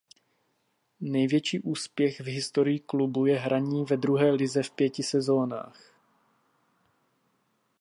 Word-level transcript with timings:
Největší 1.01 1.59
úspěch 1.59 2.21
v 2.21 2.23
historii 2.23 2.79
klubu 2.79 3.25
je 3.25 3.39
hraní 3.39 3.85
ve 3.85 3.97
druhé 3.97 4.31
lize 4.31 4.63
v 4.63 4.71
pěti 4.71 5.03
sezonách. 5.03 5.93